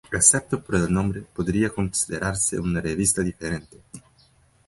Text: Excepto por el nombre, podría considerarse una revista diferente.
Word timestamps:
Excepto 0.11 0.63
por 0.63 0.77
el 0.77 0.91
nombre, 0.91 1.21
podría 1.21 1.69
considerarse 1.69 2.57
una 2.59 2.81
revista 2.81 3.21
diferente. 3.21 3.77